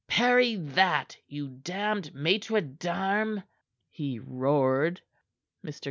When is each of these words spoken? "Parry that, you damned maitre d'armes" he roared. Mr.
"Parry 0.07 0.55
that, 0.55 1.17
you 1.27 1.47
damned 1.47 2.15
maitre 2.15 2.59
d'armes" 2.59 3.43
he 3.91 4.17
roared. 4.17 5.01
Mr. 5.63 5.79